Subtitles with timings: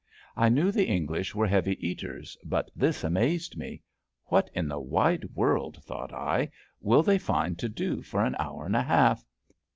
[0.35, 3.83] I knew the English were heavy eaters, but this amazed me.
[4.05, 8.35] '* What in the wide world,'' thought I, will they find to do for an
[8.39, 9.23] hour and a half!